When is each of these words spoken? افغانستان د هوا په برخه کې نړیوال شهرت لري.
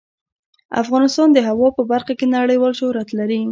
افغانستان 0.81 1.27
د 1.33 1.37
هوا 1.47 1.67
په 1.77 1.83
برخه 1.91 2.13
کې 2.19 2.25
نړیوال 2.37 2.73
شهرت 2.79 3.09
لري. 3.19 3.39